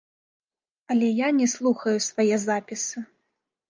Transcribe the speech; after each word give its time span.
Але 0.95 1.07
я 1.25 1.29
не 1.43 1.47
слухаю 1.55 1.97
свае 2.09 2.35
запісы. 2.51 3.09